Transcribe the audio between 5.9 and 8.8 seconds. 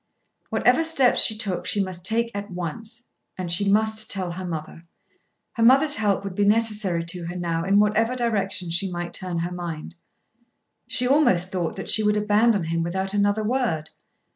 help would be necessary to her now in whatever direction